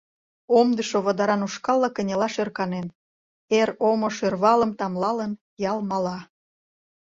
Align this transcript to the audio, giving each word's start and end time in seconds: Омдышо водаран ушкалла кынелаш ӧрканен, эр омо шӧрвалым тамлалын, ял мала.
Омдышо 0.59 0.97
водаран 1.05 1.41
ушкалла 1.47 1.89
кынелаш 1.95 2.35
ӧрканен, 2.43 2.87
эр 3.59 3.69
омо 3.89 4.09
шӧрвалым 4.17 4.71
тамлалын, 4.79 5.31
ял 5.71 5.77
мала. 5.89 6.19